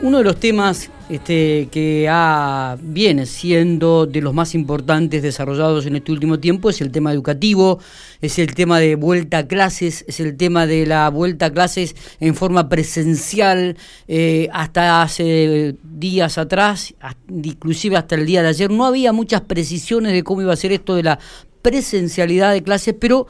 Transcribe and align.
Uno 0.00 0.18
de 0.18 0.24
los 0.24 0.38
temas 0.38 0.90
este, 1.08 1.68
que 1.72 2.06
ha, 2.08 2.76
viene 2.80 3.26
siendo 3.26 4.06
de 4.06 4.20
los 4.20 4.32
más 4.32 4.54
importantes 4.54 5.22
desarrollados 5.22 5.86
en 5.86 5.96
este 5.96 6.12
último 6.12 6.38
tiempo 6.38 6.70
es 6.70 6.80
el 6.80 6.92
tema 6.92 7.12
educativo, 7.12 7.80
es 8.20 8.38
el 8.38 8.54
tema 8.54 8.78
de 8.78 8.94
vuelta 8.94 9.38
a 9.38 9.48
clases, 9.48 10.04
es 10.06 10.20
el 10.20 10.36
tema 10.36 10.68
de 10.68 10.86
la 10.86 11.08
vuelta 11.10 11.46
a 11.46 11.50
clases 11.50 11.96
en 12.20 12.36
forma 12.36 12.68
presencial. 12.68 13.76
Eh, 14.06 14.48
hasta 14.52 15.02
hace 15.02 15.74
días 15.82 16.38
atrás, 16.38 16.94
inclusive 17.28 17.96
hasta 17.96 18.14
el 18.14 18.24
día 18.24 18.42
de 18.42 18.50
ayer, 18.50 18.70
no 18.70 18.86
había 18.86 19.12
muchas 19.12 19.40
precisiones 19.40 20.12
de 20.12 20.22
cómo 20.22 20.42
iba 20.42 20.52
a 20.52 20.56
ser 20.56 20.70
esto 20.70 20.94
de 20.94 21.02
la 21.02 21.18
presencialidad 21.60 22.52
de 22.52 22.62
clases, 22.62 22.94
pero 22.98 23.26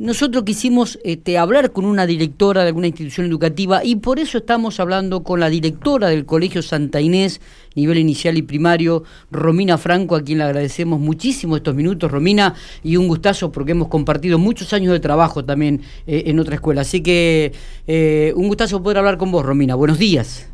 nosotros 0.00 0.44
quisimos 0.44 0.98
este, 1.04 1.36
hablar 1.36 1.72
con 1.72 1.84
una 1.84 2.06
directora 2.06 2.62
de 2.62 2.68
alguna 2.68 2.86
institución 2.86 3.26
educativa 3.26 3.84
y 3.84 3.96
por 3.96 4.18
eso 4.18 4.38
estamos 4.38 4.80
hablando 4.80 5.22
con 5.22 5.40
la 5.40 5.50
directora 5.50 6.08
del 6.08 6.24
Colegio 6.24 6.62
Santa 6.62 7.02
Inés, 7.02 7.42
nivel 7.74 7.98
inicial 7.98 8.38
y 8.38 8.42
primario, 8.42 9.04
Romina 9.30 9.76
Franco, 9.76 10.16
a 10.16 10.22
quien 10.22 10.38
le 10.38 10.44
agradecemos 10.44 10.98
muchísimo 10.98 11.54
estos 11.54 11.74
minutos, 11.74 12.10
Romina, 12.10 12.54
y 12.82 12.96
un 12.96 13.08
gustazo 13.08 13.52
porque 13.52 13.72
hemos 13.72 13.88
compartido 13.88 14.38
muchos 14.38 14.72
años 14.72 14.90
de 14.90 15.00
trabajo 15.00 15.44
también 15.44 15.82
eh, 16.06 16.22
en 16.26 16.40
otra 16.40 16.54
escuela. 16.54 16.80
Así 16.80 17.02
que 17.02 17.52
eh, 17.86 18.32
un 18.36 18.48
gustazo 18.48 18.82
poder 18.82 18.96
hablar 18.96 19.18
con 19.18 19.30
vos, 19.30 19.44
Romina. 19.44 19.74
Buenos 19.74 19.98
días. 19.98 20.48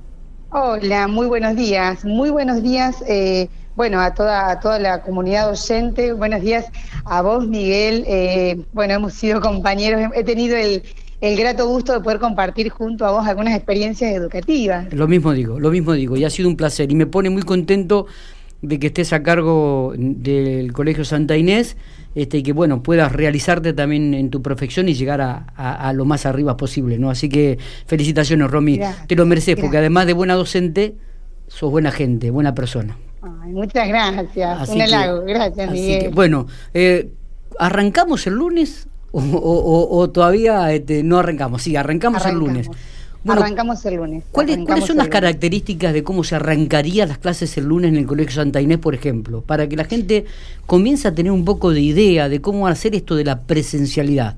Hola, 0.50 1.06
muy 1.06 1.28
buenos 1.28 1.54
días. 1.54 2.04
Muy 2.04 2.30
buenos 2.30 2.64
días. 2.64 2.96
Eh, 3.06 3.48
bueno, 3.76 4.00
a 4.00 4.14
toda, 4.14 4.50
a 4.50 4.58
toda 4.58 4.78
la 4.78 5.02
comunidad 5.02 5.50
oyente, 5.50 6.14
buenos 6.14 6.40
días 6.40 6.64
a 7.04 7.20
vos, 7.20 7.46
Miguel. 7.46 8.04
Eh, 8.08 8.62
bueno, 8.72 8.94
hemos 8.94 9.12
sido 9.12 9.42
compañeros, 9.42 10.10
he 10.14 10.24
tenido 10.24 10.56
el, 10.56 10.82
grato 11.36 11.68
gusto 11.68 11.92
de 11.92 12.00
poder 12.00 12.18
compartir 12.18 12.70
junto 12.70 13.04
a 13.04 13.10
vos 13.10 13.26
algunas 13.26 13.54
experiencias 13.54 14.14
educativas. 14.14 14.92
Lo 14.94 15.06
mismo 15.06 15.32
digo, 15.32 15.60
lo 15.60 15.70
mismo 15.70 15.92
digo, 15.92 16.16
y 16.16 16.24
ha 16.24 16.30
sido 16.30 16.48
un 16.48 16.56
placer. 16.56 16.90
Y 16.90 16.94
me 16.94 17.06
pone 17.06 17.28
muy 17.28 17.42
contento 17.42 18.06
de 18.62 18.78
que 18.78 18.86
estés 18.86 19.12
a 19.12 19.22
cargo 19.22 19.92
del 19.94 20.72
Colegio 20.72 21.04
Santa 21.04 21.36
Inés 21.36 21.76
este, 22.14 22.38
y 22.38 22.42
que 22.42 22.52
bueno 22.52 22.82
puedas 22.82 23.12
realizarte 23.12 23.74
también 23.74 24.14
en 24.14 24.30
tu 24.30 24.40
profesión 24.40 24.88
y 24.88 24.94
llegar 24.94 25.20
a, 25.20 25.92
lo 25.92 26.06
más 26.06 26.24
arriba 26.24 26.56
posible. 26.56 26.98
¿no? 26.98 27.10
Así 27.10 27.28
que 27.28 27.58
felicitaciones, 27.86 28.50
Romy. 28.50 28.80
Te 29.06 29.16
lo 29.16 29.26
mereces, 29.26 29.56
porque 29.56 29.76
además 29.76 30.06
de 30.06 30.14
buena 30.14 30.34
docente, 30.34 30.96
sos 31.46 31.70
buena 31.70 31.90
gente, 31.90 32.30
buena 32.30 32.54
persona 32.54 32.96
muchas 33.30 33.88
gracias. 33.88 34.68
Un 34.68 34.82
halago. 34.82 35.22
Gracias, 35.22 35.70
Miguel. 35.70 36.12
bueno, 36.12 36.46
eh, 36.74 37.12
¿arrancamos 37.58 38.26
el 38.26 38.34
lunes 38.34 38.88
o, 39.12 40.10
todavía 40.10 40.72
este, 40.72 41.02
no 41.02 41.18
arrancamos? 41.18 41.62
Sí, 41.62 41.76
arrancamos, 41.76 42.24
el 42.26 42.34
lunes. 42.34 42.68
arrancamos 43.26 43.84
el 43.86 43.94
lunes. 43.94 44.24
¿Cuáles, 44.30 44.84
son 44.84 44.98
las 44.98 45.08
características 45.08 45.92
de 45.92 46.02
cómo 46.02 46.24
se 46.24 46.36
arrancarían 46.36 47.08
las 47.08 47.18
clases 47.18 47.56
el 47.56 47.64
lunes 47.64 47.90
en 47.90 47.96
el 47.96 48.06
Colegio 48.06 48.34
Santa 48.34 48.60
Inés, 48.60 48.78
por 48.78 48.94
ejemplo? 48.94 49.40
Para 49.40 49.68
que 49.68 49.76
la 49.76 49.84
gente 49.84 50.26
comience 50.66 51.08
a 51.08 51.14
tener 51.14 51.32
un 51.32 51.44
poco 51.44 51.70
de 51.70 51.80
idea 51.80 52.28
de 52.28 52.40
cómo 52.40 52.66
hacer 52.66 52.94
esto 52.94 53.16
de 53.16 53.24
la 53.24 53.40
presencialidad. 53.42 54.36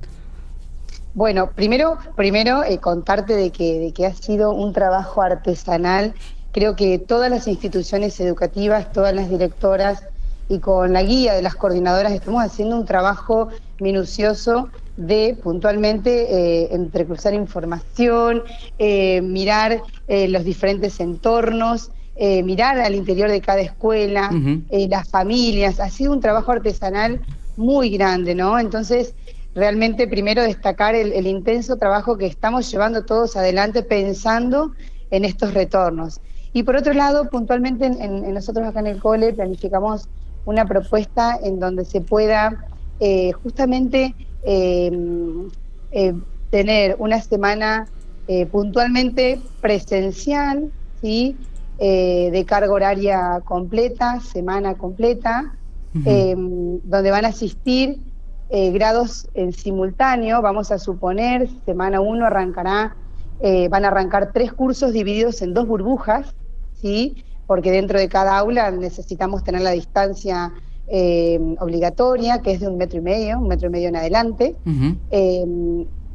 Bueno, 1.14 1.50
primero, 1.50 1.98
primero 2.14 2.62
eh, 2.62 2.78
contarte 2.78 3.34
de 3.34 3.50
que, 3.50 3.80
de 3.80 3.92
que 3.92 4.06
ha 4.06 4.14
sido 4.14 4.52
un 4.52 4.72
trabajo 4.72 5.20
artesanal 5.20 6.14
Creo 6.52 6.76
que 6.76 6.98
todas 6.98 7.30
las 7.30 7.46
instituciones 7.46 8.18
educativas, 8.20 8.92
todas 8.92 9.14
las 9.14 9.28
directoras 9.28 10.02
y 10.48 10.58
con 10.60 10.92
la 10.92 11.02
guía 11.02 11.34
de 11.34 11.42
las 11.42 11.54
coordinadoras 11.54 12.12
estamos 12.12 12.42
haciendo 12.42 12.76
un 12.76 12.86
trabajo 12.86 13.48
minucioso 13.80 14.70
de 14.96 15.38
puntualmente 15.42 16.10
eh, 16.34 16.68
entrecruzar 16.72 17.34
información, 17.34 18.42
eh, 18.78 19.20
mirar 19.20 19.82
eh, 20.08 20.26
los 20.28 20.44
diferentes 20.44 20.98
entornos, 21.00 21.90
mirar 22.20 22.80
al 22.80 22.96
interior 22.96 23.30
de 23.30 23.40
cada 23.40 23.60
escuela, 23.60 24.28
las 24.68 25.08
familias. 25.08 25.78
Ha 25.78 25.88
sido 25.88 26.12
un 26.12 26.20
trabajo 26.20 26.50
artesanal 26.50 27.20
muy 27.56 27.90
grande, 27.90 28.34
¿no? 28.34 28.58
Entonces, 28.58 29.14
realmente 29.54 30.08
primero 30.08 30.42
destacar 30.42 30.96
el 30.96 31.26
intenso 31.28 31.76
trabajo 31.76 32.18
que 32.18 32.26
estamos 32.26 32.68
llevando 32.72 33.04
todos 33.04 33.36
adelante 33.36 33.84
pensando 33.84 34.72
en 35.12 35.24
estos 35.24 35.54
retornos. 35.54 36.20
Y 36.58 36.64
por 36.64 36.74
otro 36.74 36.92
lado, 36.92 37.30
puntualmente 37.30 37.86
en, 37.86 38.34
nosotros 38.34 38.66
acá 38.66 38.80
en 38.80 38.88
el 38.88 38.98
cole 38.98 39.32
planificamos 39.32 40.08
una 40.44 40.64
propuesta 40.64 41.38
en 41.40 41.60
donde 41.60 41.84
se 41.84 42.00
pueda 42.00 42.66
eh, 42.98 43.30
justamente 43.30 44.12
eh, 44.42 44.90
eh, 45.92 46.14
tener 46.50 46.96
una 46.98 47.20
semana 47.20 47.86
puntualmente 48.50 49.40
presencial, 49.60 50.72
¿sí? 51.00 51.36
de 51.78 52.44
carga 52.44 52.72
horaria 52.72 53.40
completa, 53.44 54.18
semana 54.20 54.74
completa, 54.74 55.54
donde 55.94 57.10
van 57.10 57.24
a 57.24 57.28
asistir 57.28 58.00
grados 58.50 59.28
en 59.34 59.52
simultáneo, 59.52 60.42
vamos 60.42 60.72
a 60.72 60.78
suponer, 60.80 61.48
semana 61.64 62.00
1 62.00 62.26
arrancará 62.26 62.96
van 63.70 63.84
a 63.84 63.88
arrancar 63.88 64.32
tres 64.32 64.52
cursos 64.52 64.92
divididos 64.92 65.40
en 65.40 65.54
dos 65.54 65.66
burbujas, 65.66 66.34
¿sí? 66.80 67.24
porque 67.48 67.72
dentro 67.72 67.98
de 67.98 68.08
cada 68.08 68.38
aula 68.38 68.70
necesitamos 68.70 69.42
tener 69.42 69.62
la 69.62 69.70
distancia 69.70 70.52
eh, 70.86 71.40
obligatoria, 71.60 72.42
que 72.42 72.52
es 72.52 72.60
de 72.60 72.68
un 72.68 72.76
metro 72.76 72.98
y 72.98 73.00
medio, 73.00 73.38
un 73.38 73.48
metro 73.48 73.68
y 73.68 73.70
medio 73.70 73.88
en 73.88 73.96
adelante. 73.96 74.54
Eh, 75.10 75.46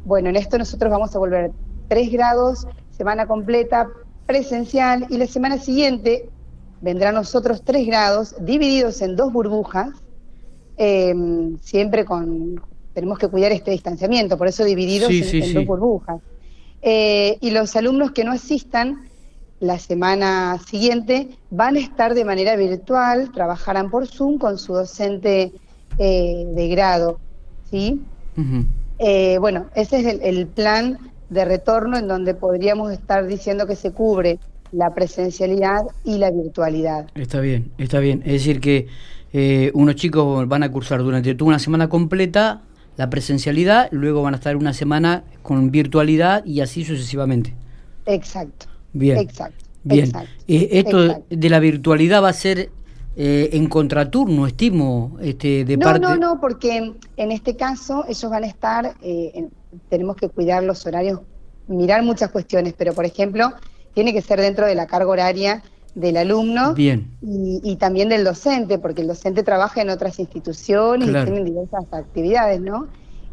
bueno, 0.04 0.28
en 0.28 0.36
esto 0.36 0.58
nosotros 0.58 0.92
vamos 0.92 1.14
a 1.14 1.18
volver 1.18 1.50
tres 1.88 2.12
grados, 2.12 2.68
semana 2.96 3.26
completa, 3.26 3.88
presencial, 4.26 5.06
y 5.10 5.18
la 5.18 5.26
semana 5.26 5.58
siguiente 5.58 6.28
vendrán 6.80 7.16
nosotros 7.16 7.62
tres 7.64 7.84
grados 7.84 8.36
divididos 8.40 9.02
en 9.02 9.16
dos 9.16 9.32
burbujas, 9.32 9.90
siempre 10.76 12.04
con, 12.04 12.62
tenemos 12.92 13.18
que 13.18 13.26
cuidar 13.26 13.50
este 13.50 13.72
distanciamiento, 13.72 14.38
por 14.38 14.46
eso 14.46 14.62
divididos 14.62 15.10
en 15.10 15.52
dos 15.52 15.66
burbujas. 15.66 16.20
Eh, 16.80 17.38
y 17.40 17.50
los 17.50 17.74
alumnos 17.74 18.12
que 18.12 18.22
no 18.22 18.30
asistan 18.30 19.08
la 19.64 19.78
semana 19.78 20.58
siguiente 20.68 21.28
van 21.50 21.76
a 21.76 21.80
estar 21.80 22.14
de 22.14 22.24
manera 22.24 22.56
virtual, 22.56 23.30
trabajarán 23.32 23.90
por 23.90 24.06
Zoom 24.06 24.38
con 24.38 24.58
su 24.58 24.74
docente 24.74 25.52
eh, 25.98 26.46
de 26.54 26.68
grado. 26.68 27.18
¿sí? 27.70 28.00
Eh, 28.98 29.38
bueno, 29.40 29.66
ese 29.74 30.00
es 30.00 30.18
el, 30.22 30.46
plan 30.46 30.98
de 31.30 31.44
retorno 31.44 31.96
en 31.96 32.08
donde 32.08 32.34
podríamos 32.34 32.92
estar 32.92 33.26
diciendo 33.26 33.66
que 33.66 33.76
se 33.76 33.92
cubre 33.92 34.38
la 34.72 34.94
presencialidad 34.94 35.82
y 36.04 36.18
la 36.18 36.30
virtualidad. 36.30 37.06
Está 37.14 37.40
bien, 37.40 37.72
está 37.78 38.00
bien. 38.00 38.22
Es 38.24 38.32
decir, 38.32 38.60
que 38.60 38.88
unos 39.72 39.96
chicos 39.96 40.46
van 40.46 40.62
a 40.62 40.70
cursar 40.70 41.02
durante 41.02 41.34
toda 41.34 41.48
una 41.48 41.58
semana 41.58 41.88
completa 41.88 42.62
la 42.96 43.10
presencialidad, 43.10 43.88
luego 43.90 44.22
van 44.22 44.34
a 44.34 44.36
estar 44.36 44.56
una 44.56 44.72
semana 44.72 45.24
con 45.42 45.70
virtualidad 45.70 46.44
y 46.44 46.60
así 46.60 46.84
sucesivamente. 46.84 47.54
Exacto. 48.06 48.66
Bien. 48.94 49.18
Exacto. 49.18 49.64
Bien. 49.82 50.10
Eh, 50.48 50.68
esto 50.72 51.22
de 51.28 51.50
la 51.50 51.60
virtualidad 51.60 52.22
va 52.22 52.30
a 52.30 52.32
ser 52.32 52.70
eh, 53.16 53.50
en 53.52 53.68
contraturno, 53.68 54.46
estimo, 54.46 55.18
este, 55.20 55.64
de 55.64 55.78
parte. 55.78 56.00
No, 56.00 56.16
no, 56.16 56.40
porque 56.40 56.94
en 57.16 57.32
este 57.32 57.54
caso 57.54 58.04
ellos 58.08 58.30
van 58.30 58.44
a 58.44 58.46
estar, 58.46 58.94
eh, 59.02 59.48
tenemos 59.90 60.16
que 60.16 60.28
cuidar 60.30 60.64
los 60.64 60.86
horarios, 60.86 61.20
mirar 61.68 62.02
muchas 62.02 62.30
cuestiones, 62.30 62.74
pero 62.76 62.94
por 62.94 63.04
ejemplo, 63.04 63.52
tiene 63.92 64.12
que 64.12 64.22
ser 64.22 64.40
dentro 64.40 64.66
de 64.66 64.74
la 64.74 64.86
carga 64.86 65.10
horaria 65.10 65.62
del 65.94 66.16
alumno 66.16 66.74
Y, 66.76 67.76
también 67.76 68.08
del 68.08 68.24
docente, 68.24 68.78
porque 68.78 69.02
el 69.02 69.06
docente 69.06 69.42
trabaja 69.44 69.80
en 69.80 69.90
otras 69.90 70.18
instituciones 70.18 71.08
y 71.08 71.12
tienen 71.12 71.44
diversas 71.44 71.84
actividades, 71.92 72.60
¿no? 72.60 72.88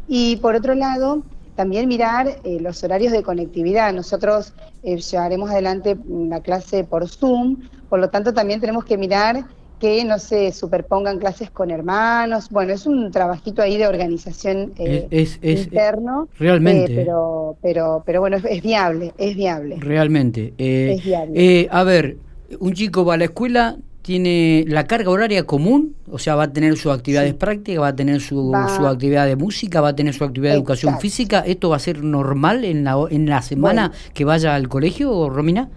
Y 0.06 0.36
por 0.36 0.54
otro 0.54 0.74
lado, 0.74 1.24
también 1.54 1.88
mirar 1.88 2.40
eh, 2.44 2.58
los 2.60 2.82
horarios 2.82 3.12
de 3.12 3.22
conectividad. 3.22 3.92
Nosotros 3.92 4.52
eh, 4.82 4.96
llevaremos 4.96 5.50
adelante 5.50 5.96
la 6.08 6.40
clase 6.40 6.84
por 6.84 7.08
Zoom, 7.08 7.68
por 7.88 8.00
lo 8.00 8.10
tanto 8.10 8.32
también 8.32 8.60
tenemos 8.60 8.84
que 8.84 8.96
mirar 8.96 9.44
que 9.78 10.04
no 10.04 10.18
se 10.20 10.52
superpongan 10.52 11.18
clases 11.18 11.50
con 11.50 11.70
hermanos. 11.70 12.48
Bueno, 12.50 12.72
es 12.72 12.86
un 12.86 13.10
trabajito 13.10 13.62
ahí 13.62 13.76
de 13.76 13.88
organización 13.88 14.72
eh, 14.78 15.08
es, 15.10 15.40
interno. 15.42 16.28
realmente. 16.38 16.94
pero, 16.94 17.56
pero, 17.60 18.02
pero 18.06 18.20
bueno, 18.20 18.36
es, 18.36 18.62
viable, 18.62 19.12
es 19.18 19.34
viable. 19.34 19.76
Realmente. 19.80 20.54
es 20.56 21.04
viable. 21.04 21.68
a 21.70 21.82
ver, 21.82 22.16
un 22.60 22.74
chico 22.74 23.04
va 23.04 23.14
a 23.14 23.16
la 23.16 23.24
escuela, 23.24 23.76
tiene 24.02 24.64
la 24.66 24.84
carga 24.86 25.10
horaria 25.10 25.44
común, 25.44 25.94
o 26.10 26.18
sea, 26.18 26.34
va 26.34 26.44
a 26.44 26.52
tener 26.52 26.76
sus 26.76 26.92
actividades 26.92 27.34
prácticas, 27.34 27.82
va 27.82 27.88
a 27.88 27.96
tener 27.96 28.20
su, 28.20 28.54
actividad 28.54 29.26
de 29.26 29.36
música, 29.36 29.80
va 29.80 29.88
a 29.88 29.96
tener 29.96 30.12
su 30.12 30.24
actividad 30.24 30.52
de 30.52 30.58
educación 30.58 30.98
física. 30.98 31.40
¿Esto 31.46 31.70
va 31.70 31.76
a 31.76 31.78
ser 31.78 32.02
normal 32.02 32.64
en 32.64 32.84
la, 32.84 32.96
en 33.10 33.28
la 33.28 33.42
semana 33.42 33.92
que 34.12 34.24
vaya 34.24 34.54
al 34.54 34.68
colegio, 34.68 35.30
Romina? 35.30 35.68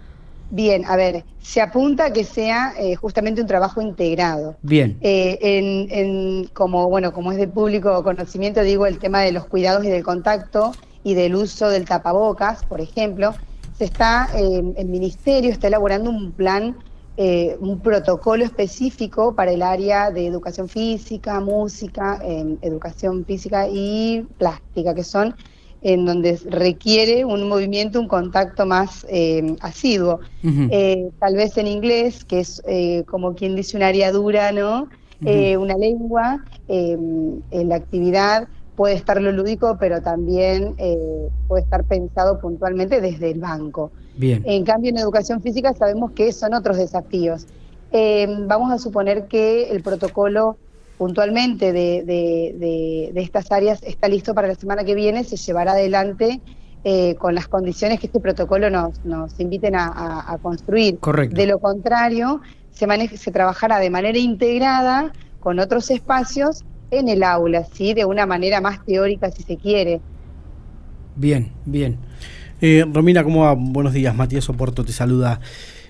Bien, 0.50 0.84
a 0.84 0.96
ver, 0.96 1.24
se 1.40 1.60
apunta 1.60 2.06
a 2.06 2.12
que 2.12 2.24
sea 2.24 2.72
eh, 2.78 2.94
justamente 2.94 3.40
un 3.40 3.46
trabajo 3.46 3.80
integrado. 3.80 4.56
Bien. 4.62 4.96
Eh, 5.00 5.38
en, 5.40 5.88
en, 5.90 6.44
como, 6.52 6.88
bueno, 6.88 7.12
como 7.12 7.32
es 7.32 7.38
de 7.38 7.48
público 7.48 8.02
conocimiento, 8.04 8.62
digo 8.62 8.86
el 8.86 8.98
tema 8.98 9.22
de 9.22 9.32
los 9.32 9.46
cuidados 9.46 9.84
y 9.84 9.88
del 9.88 10.04
contacto 10.04 10.72
y 11.02 11.14
del 11.14 11.34
uso 11.34 11.68
del 11.68 11.84
tapabocas, 11.84 12.64
por 12.64 12.80
ejemplo, 12.80 13.34
se 13.78 13.84
está, 13.84 14.28
el 14.34 14.86
ministerio 14.86 15.50
está 15.50 15.66
elaborando 15.66 16.10
un 16.10 16.32
plan, 16.32 16.76
eh, 17.16 17.56
un 17.60 17.80
protocolo 17.80 18.44
específico 18.44 19.34
para 19.34 19.52
el 19.52 19.62
área 19.62 20.10
de 20.10 20.26
educación 20.26 20.68
física, 20.68 21.40
música, 21.40 22.20
educación 22.60 23.24
física 23.24 23.68
y 23.68 24.26
plástica, 24.38 24.94
que 24.94 25.04
son 25.04 25.34
en 25.82 26.04
donde 26.04 26.38
requiere 26.46 27.24
un 27.24 27.48
movimiento, 27.48 28.00
un 28.00 28.08
contacto 28.08 28.66
más 28.66 29.06
eh, 29.08 29.56
asiduo. 29.60 30.20
Eh, 30.42 31.10
tal 31.18 31.36
vez 31.36 31.56
en 31.58 31.66
inglés, 31.66 32.24
que 32.24 32.40
es 32.40 32.62
como 33.06 33.34
quien 33.34 33.56
dice 33.56 33.76
un 33.76 33.82
área 33.82 34.12
dura, 34.12 34.52
¿no? 34.52 34.88
una 35.20 35.74
lengua, 35.76 36.44
en 36.68 37.68
la 37.68 37.76
actividad 37.76 38.48
puede 38.76 38.94
estar 38.94 39.20
lo 39.20 39.32
lúdico, 39.32 39.76
pero 39.80 40.02
también 40.02 40.74
eh, 40.78 41.28
puede 41.48 41.64
estar 41.64 41.84
pensado 41.84 42.38
puntualmente 42.38 43.00
desde 43.00 43.30
el 43.30 43.40
banco. 43.40 43.90
Bien. 44.16 44.42
En 44.46 44.64
cambio, 44.64 44.90
en 44.90 44.98
educación 44.98 45.42
física 45.42 45.74
sabemos 45.74 46.12
que 46.12 46.32
son 46.32 46.54
otros 46.54 46.78
desafíos. 46.78 47.46
Eh, 47.92 48.26
vamos 48.46 48.72
a 48.72 48.78
suponer 48.78 49.26
que 49.26 49.70
el 49.70 49.82
protocolo 49.82 50.56
puntualmente 50.98 51.72
de, 51.72 53.12
estas 53.14 53.52
áreas 53.52 53.82
está 53.82 54.08
listo 54.08 54.34
para 54.34 54.48
la 54.48 54.54
semana 54.54 54.84
que 54.84 54.94
viene, 54.94 55.24
se 55.24 55.36
llevará 55.36 55.72
adelante 55.72 56.40
eh, 56.84 57.14
con 57.16 57.34
las 57.34 57.48
condiciones 57.48 58.00
que 58.00 58.06
este 58.06 58.20
protocolo 58.20 58.70
nos, 58.70 59.04
nos 59.04 59.38
inviten 59.38 59.74
a, 59.76 60.38
construir. 60.40 60.98
Correcto. 60.98 61.36
De 61.36 61.46
lo 61.46 61.58
contrario, 61.58 62.40
se, 62.70 62.86
se 63.16 63.30
trabajará 63.30 63.78
de 63.78 63.90
manera 63.90 64.18
integrada 64.18 65.12
con 65.40 65.58
otros 65.58 65.90
espacios 65.90 66.64
en 66.90 67.08
el 67.08 67.22
aula, 67.22 67.64
¿sí? 67.64 67.94
De 67.94 68.04
una 68.04 68.26
manera 68.26 68.60
más 68.60 68.84
teórica, 68.84 69.30
si 69.30 69.42
se 69.42 69.56
quiere. 69.56 70.00
Bien, 71.16 71.50
bien. 71.64 71.98
Eh, 72.60 72.84
Romina, 72.90 73.22
¿cómo 73.22 73.42
va? 73.42 73.54
Buenos 73.54 73.92
días, 73.92 74.14
Matías 74.14 74.48
Oporto 74.48 74.84
te 74.84 74.92
saluda. 74.92 75.40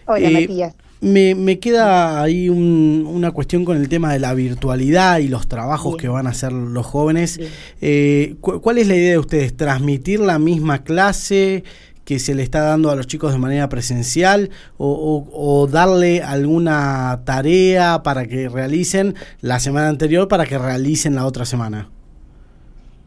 Hola, 0.06 0.28
eh, 0.28 0.32
Matías. 0.32 0.74
Me, 1.00 1.34
me, 1.34 1.58
queda 1.58 2.22
ahí 2.22 2.48
una 2.48 3.30
cuestión 3.30 3.64
con 3.64 3.76
el 3.76 3.88
tema 3.88 4.12
de 4.12 4.18
la 4.18 4.32
virtualidad 4.32 5.18
y 5.18 5.28
los 5.28 5.46
trabajos 5.46 5.96
que 5.96 6.08
van 6.08 6.26
a 6.26 6.30
hacer 6.30 6.52
los 6.52 6.86
jóvenes. 6.86 7.38
Eh, 7.82 8.36
¿Cuál 8.40 8.78
es 8.78 8.88
la 8.88 8.96
idea 8.96 9.10
de 9.12 9.18
ustedes? 9.18 9.56
¿Transmitir 9.56 10.20
la 10.20 10.38
misma 10.38 10.82
clase? 10.82 11.64
que 12.06 12.20
se 12.20 12.36
le 12.36 12.44
está 12.44 12.60
dando 12.60 12.92
a 12.92 12.94
los 12.94 13.08
chicos 13.08 13.32
de 13.32 13.38
manera 13.40 13.68
presencial 13.68 14.50
o, 14.78 15.68
darle 15.70 16.22
alguna 16.22 17.22
tarea 17.24 18.04
para 18.04 18.26
que 18.26 18.48
realicen 18.48 19.16
la 19.40 19.58
semana 19.58 19.88
anterior 19.88 20.28
para 20.28 20.46
que 20.46 20.56
realicen 20.56 21.16
la 21.16 21.26
otra 21.26 21.44
semana? 21.44 21.90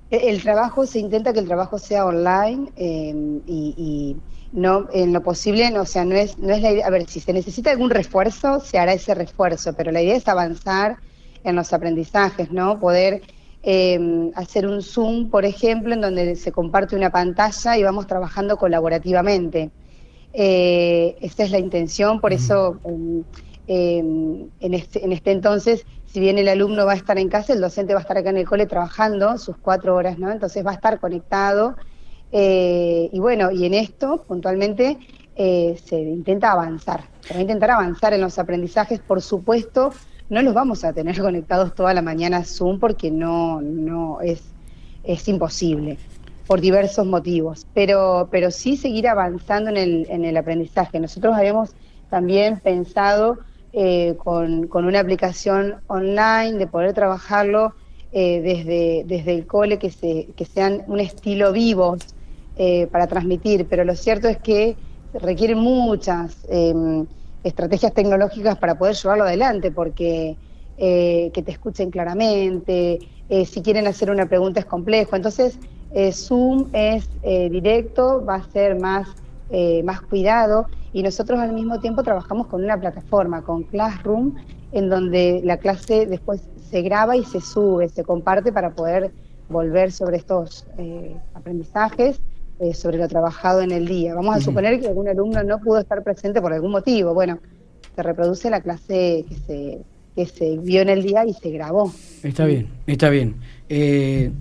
El 0.09 0.41
trabajo 0.41 0.85
se 0.87 0.99
intenta 0.99 1.33
que 1.33 1.39
el 1.39 1.47
trabajo 1.47 1.77
sea 1.77 2.05
online 2.05 2.71
eh, 2.75 3.13
y, 3.45 4.15
no 4.51 4.87
en 4.91 5.13
lo 5.13 5.21
posible, 5.21 5.69
no, 5.69 5.83
o 5.83 5.85
sea, 5.85 6.05
no 6.05 6.15
es, 6.15 6.39
no 6.39 6.51
es 6.51 6.61
la 6.63 6.71
idea, 6.71 6.87
a 6.87 6.89
ver, 6.89 7.07
si 7.07 7.19
se 7.19 7.31
necesita 7.33 7.69
algún 7.69 7.91
refuerzo, 7.91 8.59
se 8.59 8.79
hará 8.79 8.93
ese 8.93 9.13
refuerzo, 9.13 9.73
pero 9.73 9.91
la 9.91 10.01
idea 10.01 10.15
es 10.15 10.27
avanzar 10.27 10.97
en 11.43 11.55
los 11.55 11.71
aprendizajes, 11.71 12.51
¿no? 12.51 12.79
Poder 12.79 13.21
eh, 13.61 14.31
hacer 14.33 14.65
un 14.65 14.81
Zoom, 14.81 15.29
por 15.29 15.45
ejemplo, 15.45 15.93
en 15.93 16.01
donde 16.01 16.35
se 16.35 16.51
comparte 16.51 16.95
una 16.95 17.11
pantalla 17.11 17.77
y 17.77 17.83
vamos 17.83 18.07
trabajando 18.07 18.57
colaborativamente. 18.57 19.69
Eh, 20.33 21.15
esa 21.21 21.43
es 21.43 21.51
la 21.51 21.59
intención, 21.59 22.19
por 22.19 22.33
eso 22.33 22.79
en, 23.67 24.73
este, 24.73 25.05
en 25.05 25.11
este 25.11 25.31
entonces, 25.31 25.85
si 26.11 26.19
bien 26.19 26.39
el 26.39 26.47
alumno 26.49 26.85
va 26.85 26.93
a 26.93 26.95
estar 26.95 27.19
en 27.19 27.29
casa, 27.29 27.53
el 27.53 27.61
docente 27.61 27.93
va 27.93 27.99
a 27.99 28.01
estar 28.01 28.17
acá 28.17 28.31
en 28.31 28.37
el 28.37 28.47
cole 28.47 28.65
trabajando 28.65 29.37
sus 29.37 29.57
cuatro 29.57 29.95
horas, 29.95 30.17
¿no? 30.17 30.31
Entonces 30.31 30.65
va 30.65 30.71
a 30.71 30.73
estar 30.73 30.99
conectado. 30.99 31.75
Eh, 32.31 33.09
y 33.11 33.19
bueno, 33.19 33.51
y 33.51 33.65
en 33.65 33.75
esto, 33.75 34.23
puntualmente, 34.27 34.97
eh, 35.35 35.79
se 35.83 35.99
intenta 35.99 36.51
avanzar. 36.51 37.03
Se 37.21 37.33
va 37.35 37.39
a 37.39 37.41
intentar 37.43 37.71
avanzar 37.71 38.13
en 38.13 38.21
los 38.21 38.39
aprendizajes, 38.39 38.99
por 38.99 39.21
supuesto, 39.21 39.91
no 40.29 40.41
los 40.41 40.53
vamos 40.55 40.83
a 40.83 40.93
tener 40.93 41.17
conectados 41.21 41.75
toda 41.75 41.93
la 41.93 42.01
mañana 42.01 42.37
a 42.37 42.43
Zoom 42.43 42.79
porque 42.79 43.11
no, 43.11 43.61
no 43.61 44.19
es, 44.21 44.41
es 45.03 45.27
imposible 45.27 45.99
por 46.47 46.59
diversos 46.59 47.05
motivos, 47.05 47.67
pero, 47.75 48.29
pero 48.31 48.49
sí 48.49 48.77
seguir 48.77 49.07
avanzando 49.07 49.69
en 49.69 49.77
el, 49.77 50.07
en 50.09 50.25
el 50.25 50.35
aprendizaje. 50.35 50.99
Nosotros 50.99 51.35
habíamos 51.35 51.75
también 52.09 52.59
pensado 52.59 53.37
eh, 53.73 54.15
con, 54.17 54.67
con, 54.67 54.85
una 54.85 54.99
aplicación 54.99 55.75
online 55.87 56.53
de 56.53 56.67
poder 56.67 56.93
trabajarlo 56.93 57.73
eh, 58.11 58.41
desde, 58.41 59.03
desde 59.05 59.35
el 59.35 59.45
cole, 59.45 59.77
que, 59.77 59.91
se, 59.91 60.27
que 60.35 60.45
sean 60.45 60.83
un 60.87 60.99
estilo 60.99 61.51
vivo 61.51 61.97
eh, 62.57 62.87
para 62.87 63.07
transmitir, 63.07 63.67
pero 63.69 63.83
lo 63.83 63.95
cierto 63.95 64.27
es 64.27 64.37
que 64.37 64.75
requieren 65.13 65.59
muchas 65.59 66.37
em, 66.49 67.05
estrategias 67.43 67.93
tecnológicas 67.93 68.57
para 68.57 68.77
poder 68.77 68.95
llevarlo 68.95 69.23
adelante, 69.25 69.71
porque 69.71 70.35
eh, 70.77 71.29
que 71.33 71.43
te 71.43 71.51
escuchen 71.51 71.91
claramente, 71.91 72.99
eh, 73.27 73.45
si 73.45 73.61
quieren 73.61 73.85
hacer 73.85 74.09
una 74.09 74.27
pregunta 74.27 74.61
es 74.61 74.65
complejo. 74.65 75.15
Entonces, 75.15 75.59
eh, 75.93 76.11
Zoom 76.13 76.69
es 76.73 77.09
directo, 77.21 78.23
va 78.25 78.35
a 78.35 78.43
ser 78.51 78.79
más, 78.79 79.07
más 79.83 80.01
cuidado 80.01 80.67
y 80.93 81.03
nosotros 81.03 81.39
al 81.39 81.53
mismo 81.53 81.79
tiempo 81.79 82.03
trabajamos 82.03 82.47
con 82.47 82.63
una 82.63 82.79
plataforma, 82.79 83.43
con 83.43 83.63
Classroom, 83.63 84.35
en 84.71 84.89
donde 84.89 85.41
la 85.43 85.57
clase 85.57 86.05
después 86.05 86.41
se 86.69 86.81
graba 86.81 87.15
y 87.15 87.23
se 87.23 87.41
sube, 87.41 87.89
se 87.89 88.03
comparte 88.03 88.51
para 88.51 88.71
poder 88.71 89.11
volver 89.49 89.91
sobre 89.91 90.17
estos 90.17 90.65
aprendizajes 91.33 92.21
eh, 92.61 92.73
sobre 92.73 92.97
lo 92.97 93.07
trabajado 93.07 93.61
en 93.61 93.71
el 93.71 93.87
día. 93.87 94.13
Vamos 94.13 94.35
a 94.35 94.41
suponer 94.41 94.81
que 94.81 94.87
algún 94.87 95.07
alumno 95.07 95.41
no 95.43 95.61
pudo 95.61 95.79
estar 95.79 96.03
presente 96.03 96.41
por 96.41 96.51
algún 96.51 96.71
motivo. 96.71 97.13
Bueno, 97.13 97.39
se 97.95 98.03
reproduce 98.03 98.49
la 98.49 98.59
clase 98.59 99.23
que 99.29 99.35
se, 99.47 99.77
que 100.13 100.25
se 100.25 100.57
vio 100.57 100.81
en 100.81 100.89
el 100.89 101.01
día 101.01 101.25
y 101.25 101.31
se 101.31 101.51
grabó. 101.51 101.89
Está 102.21 102.43
bien, 102.43 102.67
está 102.85 103.09
bien. 103.09 103.35
Eh, 103.69 104.33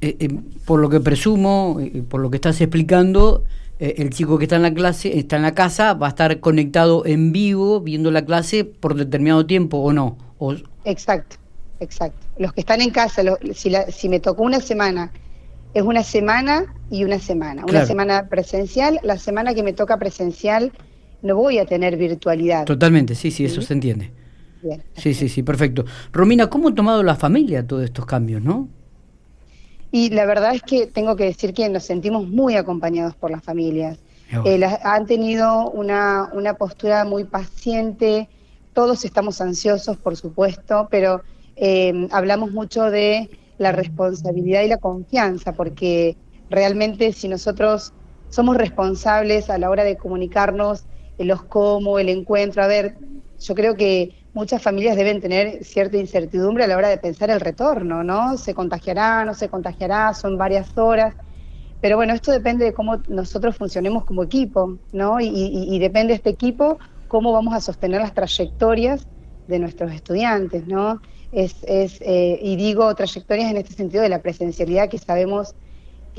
eh, 0.00 0.28
por 0.64 0.78
lo 0.78 0.88
que 0.88 1.00
presumo, 1.00 1.80
por 2.08 2.20
lo 2.20 2.30
que 2.30 2.36
estás 2.36 2.60
explicando, 2.60 3.42
el 3.78 4.10
chico 4.10 4.38
que 4.38 4.44
está 4.44 4.56
en 4.56 4.62
la 4.62 4.74
clase, 4.74 5.18
está 5.18 5.36
en 5.36 5.42
la 5.42 5.54
casa, 5.54 5.94
va 5.94 6.06
a 6.06 6.10
estar 6.10 6.40
conectado 6.40 7.06
en 7.06 7.32
vivo 7.32 7.80
viendo 7.80 8.10
la 8.10 8.24
clase 8.24 8.64
por 8.64 8.94
determinado 8.94 9.46
tiempo 9.46 9.78
o 9.78 9.92
no. 9.92 10.16
Exacto, 10.84 11.36
exacto. 11.80 12.26
Los 12.38 12.52
que 12.52 12.60
están 12.60 12.80
en 12.80 12.90
casa, 12.90 13.22
si, 13.54 13.72
si 13.90 14.08
me 14.08 14.20
tocó 14.20 14.42
una 14.42 14.60
semana 14.60 15.12
es 15.74 15.82
una 15.82 16.02
semana 16.02 16.74
y 16.90 17.04
una 17.04 17.18
semana. 17.18 17.64
Una 17.68 17.86
semana 17.86 18.28
presencial, 18.28 19.00
la 19.02 19.18
semana 19.18 19.54
que 19.54 19.62
me 19.62 19.72
toca 19.72 19.98
presencial 19.98 20.72
no 21.22 21.36
voy 21.36 21.58
a 21.58 21.66
tener 21.66 21.96
virtualidad. 21.96 22.64
Totalmente, 22.64 23.14
sí, 23.14 23.30
sí, 23.30 23.44
eso 23.44 23.62
se 23.62 23.74
entiende. 23.74 24.12
sí, 24.94 25.14
sí, 25.14 25.28
sí, 25.28 25.42
perfecto. 25.42 25.84
Romina, 26.12 26.48
¿cómo 26.48 26.68
ha 26.68 26.74
tomado 26.74 27.02
la 27.02 27.16
familia 27.16 27.66
todos 27.66 27.84
estos 27.84 28.06
cambios, 28.06 28.42
no? 28.42 28.68
Y 29.90 30.10
la 30.10 30.26
verdad 30.26 30.54
es 30.54 30.62
que 30.62 30.86
tengo 30.86 31.16
que 31.16 31.24
decir 31.24 31.54
que 31.54 31.68
nos 31.68 31.84
sentimos 31.84 32.28
muy 32.28 32.56
acompañados 32.56 33.14
por 33.16 33.30
las 33.30 33.42
familias. 33.42 33.98
Eh, 34.44 34.62
han 34.82 35.06
tenido 35.06 35.70
una, 35.70 36.30
una 36.34 36.54
postura 36.54 37.04
muy 37.06 37.24
paciente, 37.24 38.28
todos 38.74 39.04
estamos 39.06 39.40
ansiosos, 39.40 39.96
por 39.96 40.16
supuesto, 40.16 40.88
pero 40.90 41.22
eh, 41.56 42.08
hablamos 42.10 42.52
mucho 42.52 42.90
de 42.90 43.30
la 43.56 43.72
responsabilidad 43.72 44.62
y 44.62 44.68
la 44.68 44.76
confianza, 44.76 45.52
porque 45.52 46.16
realmente 46.50 47.12
si 47.12 47.26
nosotros 47.26 47.94
somos 48.28 48.56
responsables 48.56 49.48
a 49.48 49.58
la 49.58 49.70
hora 49.70 49.84
de 49.84 49.96
comunicarnos, 49.96 50.84
los 51.16 51.42
cómo, 51.44 51.98
el 51.98 52.08
encuentro, 52.10 52.62
a 52.62 52.66
ver, 52.66 52.96
yo 53.40 53.54
creo 53.54 53.76
que 53.76 54.14
muchas 54.38 54.62
familias 54.62 54.96
deben 54.96 55.20
tener 55.20 55.64
cierta 55.64 55.96
incertidumbre 55.96 56.64
a 56.64 56.66
la 56.66 56.76
hora 56.76 56.88
de 56.88 56.98
pensar 56.98 57.28
el 57.30 57.40
retorno, 57.40 58.02
¿no? 58.02 58.38
¿Se 58.38 58.54
contagiará, 58.54 59.24
no 59.24 59.34
se 59.34 59.48
contagiará? 59.48 60.14
Son 60.14 60.38
varias 60.38 60.76
horas. 60.78 61.14
Pero 61.80 61.96
bueno, 61.96 62.14
esto 62.14 62.32
depende 62.32 62.64
de 62.64 62.72
cómo 62.72 63.02
nosotros 63.08 63.56
funcionemos 63.56 64.04
como 64.04 64.22
equipo, 64.22 64.78
¿no? 64.92 65.20
Y, 65.20 65.28
y 65.28 65.78
depende 65.78 66.08
de 66.08 66.16
este 66.16 66.30
equipo 66.30 66.78
cómo 67.08 67.32
vamos 67.32 67.54
a 67.54 67.60
sostener 67.60 68.00
las 68.00 68.14
trayectorias 68.14 69.06
de 69.46 69.58
nuestros 69.58 69.92
estudiantes, 69.92 70.66
¿no? 70.66 71.00
es, 71.32 71.56
es 71.62 72.00
eh, 72.00 72.38
y 72.40 72.56
digo 72.56 72.94
trayectorias 72.94 73.50
en 73.50 73.58
este 73.58 73.74
sentido 73.74 74.02
de 74.02 74.08
la 74.08 74.22
presencialidad 74.22 74.88
que 74.88 74.98
sabemos 74.98 75.54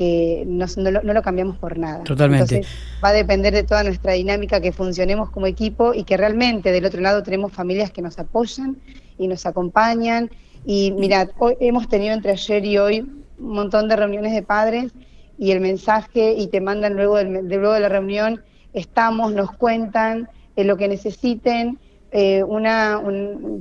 que 0.00 0.44
no, 0.46 0.64
lo, 1.02 1.22
cambiamos 1.22 1.58
por 1.58 1.76
nada. 1.76 2.04
Totalmente. 2.04 2.54
Entonces, 2.54 2.74
va 3.04 3.10
a 3.10 3.12
depender 3.12 3.52
de 3.52 3.64
toda 3.64 3.84
nuestra 3.84 4.14
dinámica, 4.14 4.58
que 4.58 4.72
funcionemos 4.72 5.28
como 5.28 5.46
equipo 5.46 5.92
y 5.92 6.04
que 6.04 6.16
realmente 6.16 6.72
del 6.72 6.86
otro 6.86 7.02
lado 7.02 7.22
tenemos 7.22 7.52
familias 7.52 7.90
que 7.90 8.00
nos 8.00 8.18
apoyan 8.18 8.78
y 9.18 9.28
nos 9.28 9.44
acompañan. 9.44 10.30
Y 10.64 10.92
mira, 10.92 11.28
hoy 11.36 11.54
hemos 11.60 11.86
tenido 11.86 12.14
entre 12.14 12.32
ayer 12.32 12.64
y 12.64 12.78
hoy 12.78 13.00
un 13.00 13.52
montón 13.52 13.88
de 13.88 13.96
reuniones 13.96 14.32
de 14.32 14.40
padres 14.40 14.90
y 15.36 15.50
el 15.50 15.60
mensaje 15.60 16.32
y 16.32 16.46
te 16.46 16.62
mandan 16.62 16.94
luego, 16.94 17.16
de 17.16 17.42
luego 17.42 17.74
de 17.74 17.80
la 17.80 17.90
reunión, 17.90 18.40
estamos, 18.72 19.34
nos 19.34 19.52
cuentan 19.52 20.30
eh, 20.56 20.64
lo 20.64 20.78
que 20.78 20.88
necesiten 20.88 21.78
eh, 22.10 22.42
una 22.42 23.02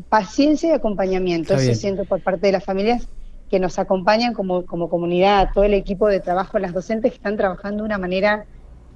paciencia 0.07 0.69
y 0.69 0.71
acompañamiento. 0.71 1.55
Eso 1.55 1.75
siento 1.75 2.05
por 2.05 2.21
parte 2.21 2.47
de 2.47 2.53
las 2.53 2.63
familias 2.63 3.09
que 3.49 3.59
nos 3.59 3.79
acompañan 3.79 4.33
como, 4.33 4.65
como 4.65 4.89
comunidad, 4.89 5.49
todo 5.53 5.63
el 5.63 5.73
equipo 5.73 6.07
de 6.07 6.19
trabajo, 6.19 6.59
las 6.59 6.73
docentes 6.73 7.11
que 7.11 7.17
están 7.17 7.37
trabajando 7.37 7.83
de 7.83 7.87
una 7.87 7.97
manera 7.97 8.45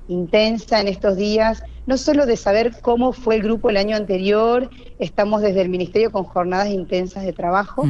intensa 0.08 0.82
en 0.82 0.88
estos 0.88 1.18
días, 1.18 1.64
no 1.86 1.98
solo 1.98 2.26
de 2.26 2.38
saber 2.38 2.74
cómo 2.82 3.14
fue 3.14 3.36
el 3.36 3.44
grupo 3.44 3.70
el 3.70 3.78
año 3.78 3.96
anterior, 3.96 4.70
estamos 5.00 5.42
desde 5.42 5.62
el 5.62 5.70
Ministerio 5.70 6.12
con 6.12 6.24
jornadas 6.24 6.70
intensas 6.70 7.24
de 7.24 7.34
trabajo 7.34 7.86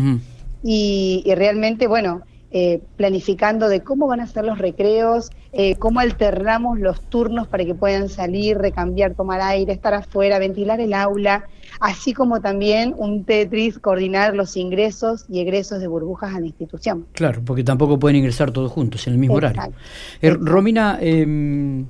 y, 0.64 1.24
realmente, 1.36 1.88
bueno, 1.88 2.22
eh, 2.52 2.82
planificando 2.98 3.68
de 3.68 3.82
cómo 3.82 4.08
van 4.08 4.20
a 4.20 4.28
ser 4.28 4.46
los 4.46 4.60
recreos, 4.60 5.32
eh, 5.54 5.76
cómo 5.76 6.00
alternamos 6.00 6.80
los 6.80 7.02
turnos 7.02 7.48
para 7.48 7.66
que 7.66 7.74
puedan 7.74 8.10
salir, 8.10 8.60
recambiar, 8.60 9.16
tomar 9.16 9.42
aire, 9.42 9.74
estar 9.74 9.96
afuera, 9.96 10.38
ventilar 10.38 10.80
el 10.80 10.94
aula, 10.94 11.46
así 11.80 12.14
como 12.14 12.42
también 12.42 12.94
un 12.98 13.24
Tetris, 13.24 13.80
coordinar 13.80 14.36
los 14.36 14.58
ingresos 14.58 15.26
y 15.30 15.40
egresos 15.40 15.80
de 15.80 15.88
burbujas 15.88 16.36
a 16.36 16.40
la 16.40 16.46
institución. 16.46 17.06
Claro, 17.14 17.42
porque 17.46 17.64
tampoco 17.64 18.00
pueden 18.00 18.18
ingresar 18.18 18.52
todos 18.52 18.72
juntos 18.72 19.06
en 19.08 19.14
el 19.14 19.20
mismo 19.20 19.36
horario. 19.36 19.74
Eh, 20.22 20.32
Romina, 20.32 20.98
em, 21.02 21.86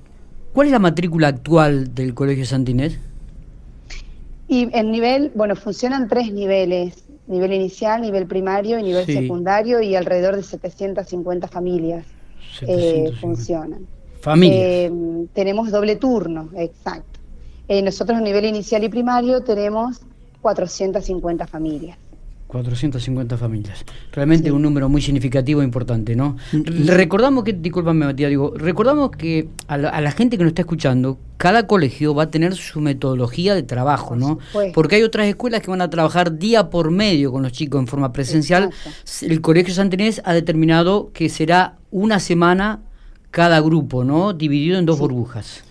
¿cuál 0.54 0.68
es 0.68 0.72
la 0.72 0.80
matrícula 0.80 1.28
actual 1.28 1.94
del 1.94 2.14
Colegio 2.14 2.46
Santinés? 2.46 3.00
Y 4.48 4.70
el 4.74 4.92
nivel, 4.92 5.32
bueno, 5.34 5.56
funcionan 5.56 6.08
tres 6.08 6.32
niveles, 6.32 7.06
nivel 7.28 7.54
inicial, 7.54 8.02
nivel 8.02 8.28
primario 8.28 8.78
y 8.78 8.84
nivel 8.84 9.06
secundario 9.06 9.82
y 9.82 9.96
alrededor 9.96 10.36
de 10.36 10.44
750 10.44 11.48
familias 11.48 12.06
eh, 12.62 13.12
funcionan. 13.20 13.88
Familias. 14.22 14.60
Eh, 14.62 14.92
tenemos 15.34 15.72
doble 15.72 15.96
turno, 15.96 16.50
exacto. 16.56 17.20
Eh, 17.74 17.82
nosotros 17.82 18.20
a 18.20 18.22
nivel 18.22 18.46
inicial 18.46 18.84
y 18.84 18.90
primario 18.90 19.42
tenemos 19.42 20.00
450 20.44 21.48
familias. 21.48 21.98
450 22.46 23.36
familias. 23.36 23.84
Realmente 24.12 24.52
un 24.52 24.62
número 24.62 24.90
muy 24.90 25.02
significativo 25.02 25.62
e 25.62 25.64
importante, 25.66 26.16
¿no? 26.16 26.38
Recordamos 26.52 27.44
que, 27.44 27.54
discúlpame 27.54 28.06
Matías, 28.06 28.30
digo, 28.30 28.54
recordamos 28.56 29.10
que 29.10 29.50
a 29.66 29.78
la, 29.80 30.12
gente 30.12 30.38
que 30.38 30.44
nos 30.44 30.52
está 30.52 30.62
escuchando, 30.62 31.18
cada 31.38 31.66
colegio 31.66 32.14
va 32.14 32.24
a 32.24 32.30
tener 32.30 32.54
su 32.54 32.80
metodología 32.80 33.56
de 33.56 33.64
trabajo, 33.64 34.16
¿no? 34.16 34.38
Porque 34.76 34.98
hay 34.98 35.02
otras 35.02 35.26
escuelas 35.26 35.62
que 35.62 35.72
van 35.72 35.82
a 35.82 35.90
trabajar 35.90 36.38
día 36.38 36.70
por 36.70 36.92
medio 36.92 37.32
con 37.32 37.42
los 37.42 37.54
chicos 37.54 37.80
en 37.80 37.88
forma 37.88 38.14
presencial. 38.14 38.70
El 39.24 39.42
Colegio 39.42 39.74
Santenés 39.74 40.22
ha 40.26 40.34
determinado 40.36 41.10
que 41.12 41.28
será 41.28 41.80
una 41.90 42.20
semana 42.20 42.82
cada 43.32 43.60
grupo, 43.62 44.04
¿no? 44.04 44.34
Dividido 44.34 44.78
en 44.78 44.86
dos 44.86 45.00
burbujas. 45.00 45.64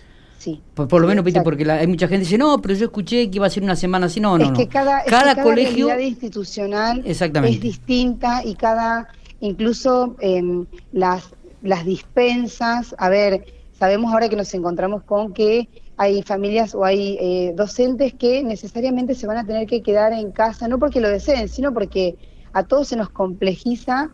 Por, 0.73 1.01
lo 1.01 1.07
menos, 1.07 1.25
porque 1.43 1.69
hay 1.69 1.87
mucha 1.87 2.07
gente 2.07 2.23
que 2.23 2.29
dice, 2.29 2.37
no, 2.37 2.61
pero 2.61 2.73
yo 2.73 2.85
escuché 2.85 3.29
que 3.29 3.37
iba 3.37 3.47
a 3.47 3.49
ser 3.49 3.63
una 3.63 3.75
semana 3.75 4.07
así. 4.07 4.19
No, 4.19 4.37
no, 4.37 4.45
es 4.45 4.51
que 4.51 4.67
cada, 4.67 5.03
cada, 5.05 5.41
colegio. 5.41 5.99
institucional 5.99 7.03
es 7.05 7.59
distinta 7.59 8.43
y 8.43 8.55
cada, 8.55 9.07
incluso 9.39 10.15
em, 10.19 10.65
las, 10.91 11.29
las 11.61 11.85
dispensas, 11.85 12.95
a 12.97 13.09
ver, 13.09 13.45
sabemos 13.77 14.13
ahora 14.13 14.29
que 14.29 14.35
nos 14.35 14.53
encontramos 14.53 15.03
con 15.03 15.33
que 15.33 15.67
hay 15.97 16.23
familias 16.23 16.73
o 16.73 16.83
hay 16.83 17.17
eh, 17.19 17.53
docentes 17.55 18.13
que 18.13 18.43
necesariamente 18.43 19.15
se 19.15 19.27
van 19.27 19.37
a 19.37 19.45
tener 19.45 19.67
que 19.67 19.81
quedar 19.81 20.13
en 20.13 20.31
casa, 20.31 20.67
no 20.67 20.79
porque 20.79 20.99
lo 20.99 21.09
deseen, 21.09 21.47
sino 21.49 21.73
porque 21.73 22.15
a 22.51 22.63
todos 22.63 22.87
se 22.89 22.95
nos 22.95 23.09
complejiza 23.09 24.11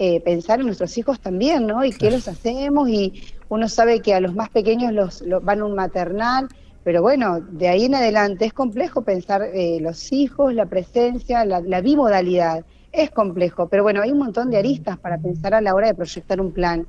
eh, 0.00 0.20
pensar 0.20 0.60
en 0.60 0.66
nuestros 0.66 0.96
hijos 0.96 1.20
también, 1.20 1.66
¿no? 1.66 1.84
Y 1.84 1.90
qué 1.90 2.10
los 2.10 2.28
hacemos 2.28 2.88
y 2.88 3.20
uno 3.48 3.68
sabe 3.68 4.00
que 4.00 4.14
a 4.14 4.20
los 4.20 4.34
más 4.34 4.50
pequeños 4.50 4.92
los, 4.92 5.24
van 5.42 5.62
un 5.62 5.74
maternal, 5.74 6.48
pero 6.84 7.02
bueno, 7.02 7.40
de 7.40 7.68
ahí 7.68 7.84
en 7.84 7.94
adelante 7.94 8.46
es 8.46 8.52
complejo 8.52 9.02
pensar 9.02 9.42
eh, 9.42 9.78
los 9.80 10.12
hijos, 10.12 10.54
la 10.54 10.66
presencia, 10.66 11.44
la, 11.44 11.80
bimodalidad. 11.80 12.64
Es 12.92 13.10
complejo, 13.10 13.68
pero 13.68 13.82
bueno, 13.82 14.00
hay 14.00 14.10
un 14.10 14.18
montón 14.18 14.50
de 14.50 14.56
aristas 14.56 14.98
para 14.98 15.18
pensar 15.18 15.54
a 15.54 15.60
la 15.60 15.74
hora 15.74 15.88
de 15.88 15.94
proyectar 15.94 16.40
un 16.40 16.52
plan. 16.52 16.86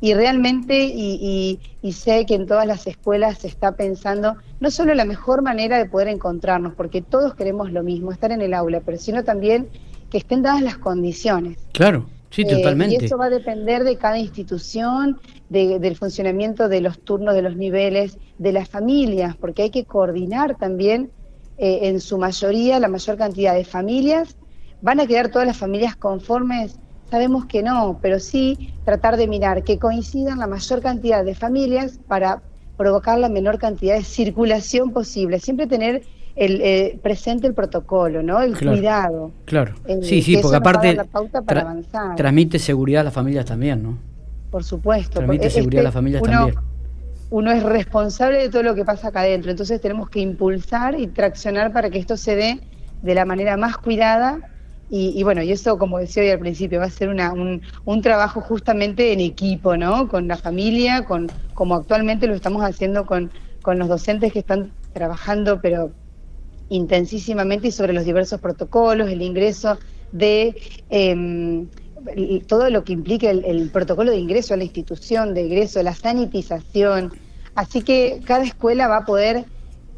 Y 0.00 0.14
realmente, 0.14 0.84
y, 0.84 1.60
y, 1.80 1.92
sé 1.92 2.26
que 2.26 2.34
en 2.34 2.46
todas 2.46 2.66
las 2.66 2.88
escuelas 2.88 3.38
se 3.38 3.46
está 3.46 3.76
pensando 3.76 4.36
no 4.58 4.70
solo 4.70 4.94
la 4.94 5.04
mejor 5.04 5.42
manera 5.42 5.78
de 5.78 5.86
poder 5.86 6.08
encontrarnos, 6.08 6.74
porque 6.74 7.02
todos 7.02 7.34
queremos 7.34 7.70
lo 7.70 7.84
mismo, 7.84 8.10
estar 8.10 8.32
en 8.32 8.42
el 8.42 8.52
aula, 8.52 8.80
pero 8.84 8.98
sino 8.98 9.22
también 9.22 9.68
que 10.10 10.18
estén 10.18 10.42
dadas 10.42 10.62
las 10.62 10.78
condiciones. 10.78 11.58
Claro. 11.72 12.06
Sí, 12.32 12.46
totalmente. 12.46 12.96
Eh, 12.96 12.98
y 13.02 13.04
eso 13.04 13.18
va 13.18 13.26
a 13.26 13.30
depender 13.30 13.84
de 13.84 13.96
cada 13.96 14.18
institución, 14.18 15.20
del 15.50 15.96
funcionamiento 15.96 16.68
de 16.68 16.80
los 16.80 16.98
turnos, 16.98 17.34
de 17.34 17.42
los 17.42 17.56
niveles, 17.56 18.18
de 18.38 18.52
las 18.52 18.70
familias, 18.70 19.36
porque 19.36 19.64
hay 19.64 19.70
que 19.70 19.84
coordinar 19.84 20.56
también 20.56 21.10
eh, 21.58 21.80
en 21.82 22.00
su 22.00 22.16
mayoría, 22.16 22.80
la 22.80 22.88
mayor 22.88 23.18
cantidad 23.18 23.54
de 23.54 23.64
familias. 23.64 24.36
¿Van 24.80 24.98
a 24.98 25.06
quedar 25.06 25.28
todas 25.28 25.46
las 25.46 25.58
familias 25.58 25.94
conformes? 25.94 26.76
Sabemos 27.10 27.44
que 27.44 27.62
no, 27.62 27.98
pero 28.00 28.18
sí 28.18 28.72
tratar 28.86 29.18
de 29.18 29.28
mirar 29.28 29.62
que 29.62 29.78
coincidan 29.78 30.38
la 30.38 30.46
mayor 30.46 30.80
cantidad 30.80 31.22
de 31.22 31.34
familias 31.34 32.00
para 32.08 32.42
provocar 32.78 33.18
la 33.18 33.28
menor 33.28 33.58
cantidad 33.58 33.96
de 33.96 34.04
circulación 34.04 34.90
posible. 34.90 35.38
Siempre 35.38 35.66
tener 35.66 36.02
el, 36.36 36.60
eh, 36.62 36.98
presente 37.02 37.46
el 37.46 37.54
protocolo, 37.54 38.22
¿no? 38.22 38.40
El 38.40 38.58
cuidado. 38.58 39.32
Claro. 39.44 39.74
sí, 40.02 40.22
sí, 40.22 40.38
porque 40.38 40.56
aparte 40.56 40.98
transmite 42.16 42.58
seguridad 42.58 43.02
a 43.02 43.04
las 43.04 43.14
familias 43.14 43.44
también, 43.44 43.82
¿no? 43.82 43.98
Por 44.50 44.64
supuesto. 44.64 45.20
Transmite 45.20 45.50
seguridad 45.50 45.82
a 45.82 45.84
las 45.84 45.94
familias 45.94 46.22
también. 46.22 46.54
Uno 47.30 47.50
es 47.50 47.62
responsable 47.62 48.38
de 48.38 48.50
todo 48.50 48.62
lo 48.62 48.74
que 48.74 48.84
pasa 48.84 49.08
acá 49.08 49.20
adentro, 49.20 49.50
entonces 49.50 49.80
tenemos 49.80 50.10
que 50.10 50.20
impulsar 50.20 50.98
y 51.00 51.06
traccionar 51.06 51.72
para 51.72 51.88
que 51.88 51.98
esto 51.98 52.18
se 52.18 52.36
dé 52.36 52.60
de 53.00 53.14
la 53.14 53.24
manera 53.24 53.56
más 53.56 53.78
cuidada 53.78 54.38
y, 54.94 55.22
bueno, 55.22 55.40
y 55.40 55.50
eso, 55.50 55.78
como 55.78 55.98
decía 55.98 56.22
hoy 56.22 56.28
al 56.28 56.38
principio, 56.38 56.78
va 56.78 56.84
a 56.84 56.90
ser 56.90 57.08
una, 57.08 57.32
un, 57.32 57.62
un, 57.86 58.02
trabajo 58.02 58.42
justamente 58.42 59.14
en 59.14 59.20
equipo, 59.20 59.74
¿no? 59.74 60.06
Con 60.06 60.28
la 60.28 60.36
familia, 60.36 61.06
con 61.06 61.30
como 61.54 61.76
actualmente 61.76 62.26
lo 62.26 62.34
estamos 62.34 62.62
haciendo 62.62 63.06
con, 63.06 63.30
con 63.62 63.78
los 63.78 63.88
docentes 63.88 64.34
que 64.34 64.40
están 64.40 64.70
trabajando, 64.92 65.62
pero 65.62 65.92
intensísimamente 66.72 67.68
y 67.68 67.70
sobre 67.70 67.92
los 67.92 68.04
diversos 68.04 68.40
protocolos, 68.40 69.10
el 69.10 69.20
ingreso 69.20 69.78
de 70.10 70.56
em, 70.88 71.66
todo 72.46 72.70
lo 72.70 72.82
que 72.82 72.94
implica 72.94 73.30
el, 73.30 73.70
protocolo 73.70 74.10
de 74.10 74.18
ingreso 74.18 74.54
a 74.54 74.56
la 74.56 74.64
institución, 74.64 75.34
de 75.34 75.42
ingreso, 75.42 75.82
la 75.82 75.94
sanitización. 75.94 77.12
Así 77.54 77.82
que 77.82 78.20
cada 78.24 78.44
escuela 78.44 78.88
va 78.88 78.98
a 78.98 79.04
poder 79.04 79.44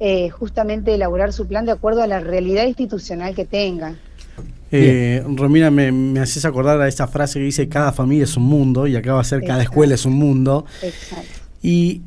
eh, 0.00 0.31
justamente 0.31 0.93
elaborar 0.95 1.33
su 1.33 1.47
plan 1.47 1.64
de 1.64 1.73
acuerdo 1.73 2.02
a 2.02 2.09
la 2.09 2.19
realidad 2.19 2.66
institucional 2.66 3.35
que 3.35 3.45
tenga. 3.45 3.95
Eh, 4.73 5.23
Romina, 5.25 5.71
me, 5.71 5.93
me, 5.93 6.19
haces 6.19 6.45
acordar 6.45 6.81
a 6.81 6.88
esa 6.88 7.07
frase 7.07 7.38
que 7.38 7.45
dice 7.45 7.69
cada 7.69 7.93
familia 7.93 8.25
es 8.25 8.37
un 8.37 8.43
mundo 8.43 8.88
y 8.88 8.97
acá 8.97 9.12
va 9.12 9.21
a 9.21 9.25
ser 9.25 9.45
cada 9.45 9.62
escuela 9.62 9.95
es 9.95 10.04
un 10.04 10.14
mundo. 10.14 10.66
Exacto. 10.83 11.45
Y 11.62 12.02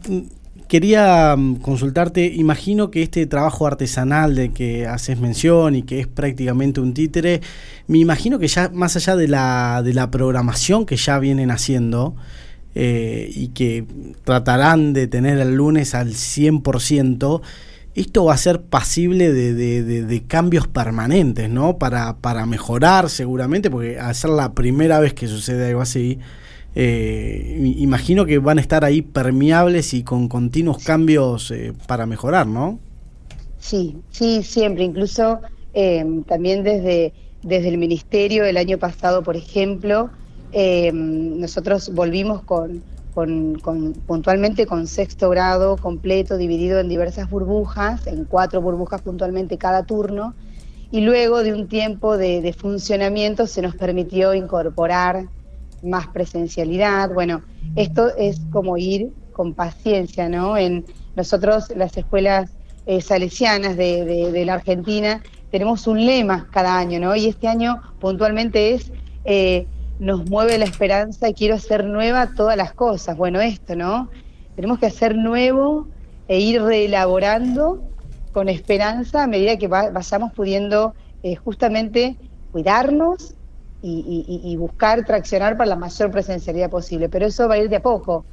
Quería 0.67 1.35
mm, 1.35 1.57
consultarte, 1.57 2.25
imagino 2.25 2.91
que 2.91 3.03
este 3.03 3.25
trabajo 3.25 3.67
artesanal 3.67 4.35
de 4.35 4.51
que 4.51 4.85
haces 4.85 5.19
mención 5.19 5.75
y 5.75 5.83
que 5.83 5.99
es 5.99 6.07
prácticamente 6.07 6.81
un 6.81 6.93
títere, 6.93 7.41
me 7.87 7.99
imagino 7.99 8.37
que 8.39 8.47
ya 8.47 8.69
más 8.69 8.95
allá 8.95 9.15
de 9.15 9.27
la, 9.27 9.81
de 9.83 9.93
la 9.93 10.11
programación 10.11 10.85
que 10.85 10.97
ya 10.97 11.19
vienen 11.19 11.51
haciendo 11.51 12.15
eh, 12.75 13.31
y 13.33 13.49
que 13.49 13.85
tratarán 14.23 14.93
de 14.93 15.07
tener 15.07 15.39
el 15.39 15.55
lunes 15.55 15.95
al 15.95 16.09
100%, 16.09 17.41
esto 17.95 18.25
va 18.25 18.33
a 18.35 18.37
ser 18.37 18.61
pasible 18.61 19.33
de, 19.33 19.53
de, 19.55 20.23
cambios 20.27 20.67
permanentes, 20.67 21.49
¿no? 21.49 21.79
Para, 21.79 22.17
para 22.17 22.45
mejorar 22.45 23.09
seguramente, 23.09 23.71
porque 23.71 23.99
al 23.99 24.13
ser 24.13 24.29
la 24.29 24.53
primera 24.53 24.99
vez 24.99 25.15
que 25.15 25.27
sucede 25.27 25.69
algo 25.69 25.81
así, 25.81 26.19
eh, 26.75 27.73
imagino 27.77 28.25
que 28.25 28.37
van 28.37 28.59
a 28.59 28.61
estar 28.61 28.85
ahí 28.85 29.01
permeables 29.01 29.93
y 29.93 30.03
con 30.03 30.27
continuos 30.27 30.83
cambios 30.83 31.49
eh, 31.51 31.73
para 31.87 32.05
mejorar, 32.05 32.45
¿no? 32.45 32.79
Sí, 33.59 33.97
sí, 34.11 34.43
siempre. 34.43 34.83
Incluso 34.83 35.39
eh, 35.73 36.05
también 36.27 36.63
desde, 36.63 37.13
desde 37.41 37.69
el 37.69 37.77
Ministerio 37.77 38.45
el 38.45 38.57
año 38.57 38.77
pasado, 38.77 39.23
por 39.23 39.35
ejemplo, 39.35 40.09
nosotros 40.93 41.93
volvimos 41.93 42.41
con, 42.43 42.81
con, 43.13 43.93
puntualmente 44.05 44.65
con 44.65 44.87
sexto 44.87 45.29
grado 45.29 45.77
completo, 45.77 46.37
dividido 46.37 46.79
en 46.79 46.89
diversas 46.89 47.29
burbujas, 47.29 48.07
en 48.07 48.25
cuatro 48.25 48.61
burbujas 48.61 49.01
puntualmente 49.01 49.57
cada 49.57 49.83
turno, 49.83 50.33
y 50.89 51.01
luego 51.01 51.43
de 51.43 51.53
un 51.53 51.67
tiempo 51.67 52.17
de 52.17 52.55
funcionamiento 52.57 53.45
se 53.45 53.61
nos 53.61 53.75
permitió 53.75 54.33
incorporar 54.33 55.27
más 55.83 56.07
presencialidad. 56.07 57.13
Bueno, 57.13 57.41
esto 57.75 58.15
es 58.17 58.41
como 58.51 58.77
ir 58.77 59.11
con 59.33 59.53
paciencia, 59.53 60.29
¿no? 60.29 60.57
En 60.57 60.85
nosotros, 61.15 61.71
las 61.75 61.95
escuelas 61.97 62.51
eh, 62.85 63.01
salesianas 63.01 63.75
de, 63.75 64.43
la 64.45 64.55
Argentina, 64.55 65.21
tenemos 65.51 65.87
un 65.87 66.05
lema 66.05 66.47
cada 66.51 66.77
año, 66.77 66.99
¿no? 66.99 67.15
Y 67.15 67.27
este 67.27 67.47
año 67.47 67.81
puntualmente 67.99 68.73
es 68.73 68.91
eh, 69.25 69.67
nos 69.99 70.29
mueve 70.29 70.57
la 70.57 70.65
esperanza 70.65 71.29
y 71.29 71.33
quiero 71.33 71.55
hacer 71.55 71.85
nueva 71.85 72.33
todas 72.35 72.55
las 72.57 72.73
cosas. 72.73 73.17
Bueno, 73.17 73.41
esto, 73.41 73.75
¿no? 73.75 74.09
Tenemos 74.55 74.79
que 74.79 74.87
hacer 74.87 75.15
nuevo 75.15 75.87
e 76.27 76.39
ir 76.39 76.61
reelaborando 76.61 77.83
con 78.31 78.49
esperanza 78.49 79.23
a 79.23 79.27
medida 79.27 79.57
que 79.57 79.67
vayamos 79.67 80.33
pudiendo 80.33 80.93
eh, 81.23 81.35
justamente 81.35 82.15
cuidarnos 82.51 83.35
y, 83.81 84.55
buscar 84.57 85.05
traccionar 85.05 85.57
para 85.57 85.69
la 85.69 85.75
mayor 85.75 86.11
presencialidad 86.11 86.69
posible. 86.69 87.09
Pero 87.09 87.25
eso 87.25 87.47
va 87.47 87.55
a 87.55 87.57
ir 87.59 87.69
de 87.69 87.77
a 87.77 87.81
poco. 87.81 88.25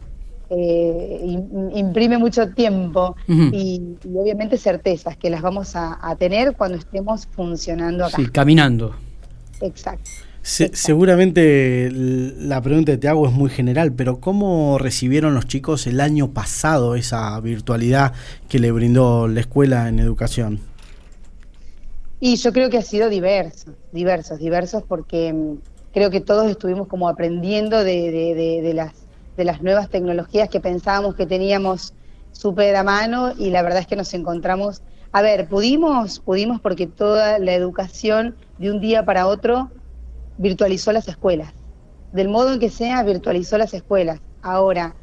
eh, 0.51 1.39
imprime 1.75 2.19
mucho 2.19 2.51
tiempo 2.51 3.17
y, 3.27 3.97
obviamente 4.15 4.59
certezas 4.59 5.17
que 5.17 5.31
las 5.31 5.43
vamos 5.43 5.73
a, 5.75 6.15
tener 6.19 6.55
cuando 6.57 6.79
estemos 6.79 7.27
funcionando 7.27 8.05
acá. 8.05 8.17
Sí, 8.17 8.29
caminando. 8.29 8.95
Exacto. 9.61 10.11
seguramente 10.43 11.89
la 11.91 12.61
pregunta 12.61 12.93
que 12.93 12.99
te 12.99 13.09
hago 13.09 13.27
es 13.27 13.33
muy 13.33 13.49
general, 13.51 13.93
pero 13.93 14.21
¿cómo 14.21 14.79
recibieron 14.79 15.35
los 15.35 15.47
chicos 15.47 15.87
el 15.87 16.01
año 16.01 16.33
pasado 16.33 16.97
esa 16.97 17.41
virtualidad 17.41 18.13
que 18.49 18.59
le 18.59 18.71
brindó 18.71 19.27
la 19.29 19.41
escuela 19.41 19.89
en 19.89 19.99
educación? 19.99 20.61
Y 22.27 22.37
yo 22.37 22.55
creo 22.55 22.71
que 22.71 22.79
ha 22.79 22.83
sido 22.83 23.11
diverso, 23.11 23.75
diversos, 23.93 24.39
diversos, 24.39 24.83
porque 24.89 25.31
mm, 25.31 25.59
creo 25.93 26.11
que 26.11 26.23
todos 26.23 26.51
estuvimos 26.51 26.89
como 26.89 27.07
aprendiendo 27.07 27.85
de 27.85 28.73
las 28.75 29.05
de 29.37 29.45
las 29.45 29.61
nuevas 29.61 29.91
tecnologías 29.91 30.49
que 30.49 30.59
pensábamos 30.59 31.17
que 31.17 31.27
teníamos 31.27 31.93
súper 32.33 32.77
a 32.77 32.83
mano 32.83 33.33
y 33.39 33.51
la 33.51 33.61
verdad 33.61 33.81
es 33.81 33.87
que 33.87 33.97
nos 33.97 34.15
encontramos, 34.15 34.81
a 35.13 35.21
ver, 35.21 35.49
pudimos, 35.49 36.19
pudimos 36.21 36.63
porque 36.63 36.87
toda 36.87 37.39
la 37.39 37.53
educación 37.53 38.37
de 38.57 38.71
un 38.71 38.81
día 38.81 39.05
para 39.05 39.27
otro 39.27 39.71
virtualizó 40.39 40.93
las 40.93 41.09
escuelas, 41.09 41.53
del 42.13 42.31
modo 42.31 42.55
en 42.55 42.59
que 42.59 42.71
sea, 42.71 43.03
virtualizó 43.03 43.59
las 43.59 43.75
escuelas. 43.75 44.19
Ahora, 44.41 44.95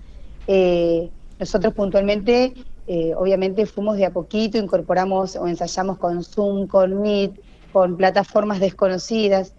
eh, 0.47 1.11
nosotros 1.39 1.75
puntualmente, 1.75 2.53
eh, 2.93 3.15
obviamente 3.15 3.65
fuimos 3.65 3.95
de 3.95 4.05
a 4.05 4.11
poquito, 4.11 4.57
incorporamos 4.57 5.37
o 5.37 5.47
ensayamos 5.47 5.97
con 5.97 6.25
Zoom, 6.25 6.67
con 6.67 7.01
Meet, 7.01 7.39
con 7.71 7.95
plataformas 7.95 8.59
desconocidas, 8.59 9.53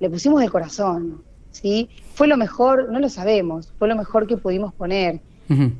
le 0.00 0.08
pusimos 0.08 0.40
de 0.40 0.48
corazón, 0.48 1.22
¿sí? 1.50 1.90
Fue 2.14 2.26
lo 2.28 2.38
mejor, 2.38 2.90
no 2.90 2.98
lo 2.98 3.10
sabemos, 3.10 3.74
fue 3.78 3.88
lo 3.88 3.94
mejor 3.94 4.26
que 4.26 4.38
pudimos 4.38 4.72
poner. 4.72 5.20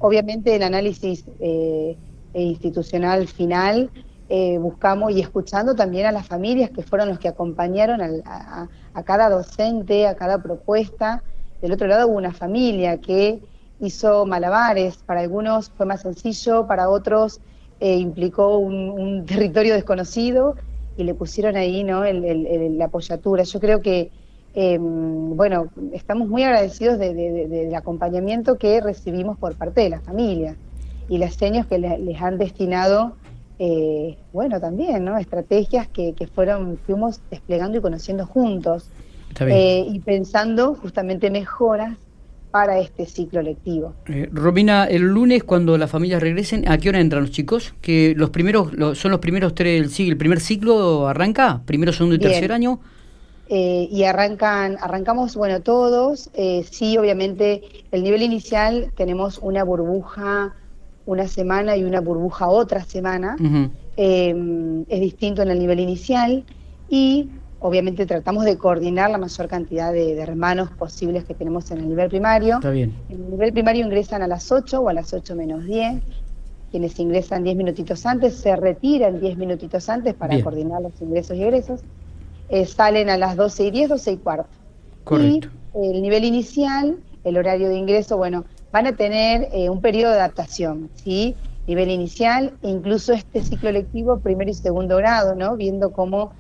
Obviamente 0.01 0.55
el 0.55 0.63
análisis 0.63 1.25
eh, 1.41 1.97
institucional 2.35 3.27
final 3.27 3.91
eh, 4.29 4.59
buscamos 4.59 5.11
y 5.13 5.23
escuchando 5.23 5.75
también 5.75 6.05
a 6.05 6.13
las 6.13 6.27
familias 6.27 6.69
que 6.69 6.83
fueron 6.83 7.09
los 7.09 7.19
que 7.19 7.29
acompañaron 7.29 8.03
a, 8.03 8.69
cada 9.05 9.31
docente, 9.31 10.07
a 10.07 10.15
cada 10.15 10.43
propuesta. 10.43 11.23
Del 11.63 11.73
otro 11.73 11.87
lado 11.87 12.09
hubo 12.09 12.19
una 12.19 12.35
familia 12.35 13.01
que 13.01 13.41
hizo 13.81 14.27
malabares, 14.27 14.97
para 14.99 15.21
algunos 15.21 15.71
fue 15.71 15.87
más 15.87 16.03
sencillo, 16.03 16.67
para 16.67 16.89
otros 16.89 17.41
eh, 17.81 17.97
implicó 17.97 18.59
un, 18.59 19.25
territorio 19.27 19.75
desconocido 19.75 20.57
y 20.97 21.05
le 21.05 21.15
pusieron 21.15 21.57
ahí 21.57 21.85
¿no? 21.85 22.03
la 22.05 22.85
apoyatura. 22.85 23.45
Yo 23.45 23.61
creo 23.61 23.81
que 23.81 24.11
Em, 24.61 25.37
bueno, 25.37 25.69
estamos 25.93 26.29
muy 26.29 26.43
agradecidos 26.43 26.99
del 26.99 27.73
acompañamiento 27.77 28.59
que 28.59 28.81
recibimos 28.81 29.39
por 29.39 29.55
parte 29.55 29.83
de 29.83 29.91
la 29.91 30.01
familia 30.01 30.57
y 31.09 31.19
las 31.19 31.35
señas 31.35 31.67
que 31.67 31.79
les 31.79 32.21
han 32.21 32.39
destinado, 32.39 33.13
eh, 33.61 34.17
bueno, 34.33 34.61
también, 34.61 35.05
¿no? 35.05 35.17
Estrategias 35.17 35.87
que, 35.87 36.15
fueron, 36.35 36.77
fuimos 36.79 37.21
desplegando 37.31 37.79
y 37.79 37.81
conociendo 37.81 38.27
juntos 38.27 38.91
eh, 39.41 39.87
y 39.89 40.01
pensando 40.01 40.75
justamente 40.75 41.31
mejoras 41.31 41.97
para 42.51 42.79
este 42.79 43.07
ciclo 43.07 43.43
lectivo. 43.43 43.95
Eh, 44.07 44.29
Romina, 44.33 44.85
el 44.85 45.03
lunes 45.03 45.45
cuando 45.45 45.77
las 45.77 45.91
familias 45.91 46.23
regresen, 46.23 46.69
¿a 46.69 46.79
qué 46.79 46.89
hora 46.89 47.01
entran 47.01 47.23
los 47.23 47.31
chicos? 47.31 47.75
Que 47.81 48.15
los 48.17 48.31
primeros 48.31 48.73
son 48.99 49.11
los 49.11 49.21
primeros 49.21 49.55
tres, 49.55 49.99
el 50.01 50.17
primer 50.17 50.41
ciclo 50.41 51.09
arranca, 51.09 51.63
primero, 51.67 51.93
segundo 51.93 52.17
y 52.17 52.19
tercer 52.19 52.53
año. 52.53 52.81
Eh, 53.51 53.89
y 53.91 54.05
arrancan, 54.05 54.77
arrancamos, 54.81 55.35
bueno, 55.35 55.61
todos, 55.61 56.31
eh, 56.35 56.67
sí, 56.71 56.99
obviamente, 56.99 57.63
el 57.93 58.03
nivel 58.03 58.23
inicial 58.23 58.93
tenemos 58.95 59.39
una 59.39 59.65
burbuja 59.65 60.55
una 61.07 61.27
semana 61.27 61.75
y 61.75 61.85
una 61.85 62.03
burbuja 62.03 62.49
otra 62.49 62.85
semana, 62.85 63.37
em, 63.97 64.85
es 64.87 65.01
distinto 65.01 65.41
en 65.41 65.49
el 65.49 65.59
nivel 65.59 65.81
inicial 65.81 66.45
y 66.91 67.31
obviamente 67.61 68.07
tratamos 68.07 68.45
de 68.45 68.57
coordinar 68.57 69.11
la 69.11 69.19
mayor 69.19 69.49
cantidad 69.49 69.93
de, 69.93 70.19
hermanos 70.21 70.71
posibles 70.71 71.25
que 71.25 71.35
tenemos 71.35 71.71
en 71.71 71.79
el 71.79 71.89
nivel 71.89 72.09
primario. 72.09 72.57
Está 72.57 72.71
bien. 72.71 72.95
En 73.09 73.25
el 73.25 73.31
nivel 73.31 73.53
primario 73.53 73.85
ingresan 73.85 74.23
a 74.23 74.27
las 74.27 74.51
8 74.53 74.81
o 74.81 74.89
a 74.89 74.93
las 74.93 75.13
8 75.13 75.35
menos 75.35 75.65
10. 75.65 76.03
Quienes 76.71 76.99
ingresan 76.99 77.45
10 77.45 77.57
minutitos 77.57 78.05
antes 78.05 78.37
se 78.37 78.55
retiran 78.55 79.21
10 79.21 79.39
minutitos 79.39 79.89
antes 79.89 80.15
para 80.15 80.41
coordinar 80.43 80.83
los 80.83 80.93
ingresos 81.01 81.37
y 81.37 81.43
egresos. 81.43 81.81
Eh, 82.51 82.67
salen 82.67 83.11
a 83.11 83.17
las 83.17 83.37
12 83.37 83.65
y 83.65 83.71
10, 83.71 83.89
12 83.91 84.13
y 84.13 84.17
cuarto. 84.19 84.49
Correcto. 85.05 85.49
Y 85.75 85.97
el 85.97 86.03
nivel 86.03 86.25
inicial, 86.25 86.99
el 87.25 87.37
horario 87.37 87.69
de 87.69 87.77
ingreso, 87.77 88.17
bueno, 88.17 88.45
van 88.71 88.87
a 88.87 88.97
tener 88.97 89.49
eh, 89.53 89.71
un 89.71 89.81
periodo 89.81 90.13
de 90.13 90.19
adaptación, 90.19 90.91
¿sí? 90.95 91.35
Nivel 91.67 91.91
inicial, 91.91 92.55
incluso 92.63 93.13
este 93.13 93.43
ciclo 93.43 93.71
lectivo, 93.71 94.21
primero 94.21 94.51
y 94.51 94.55
segundo 94.55 94.97
grado, 94.97 95.35
¿no? 95.35 95.57
Viendo 95.57 95.93
cómo 95.93 96.33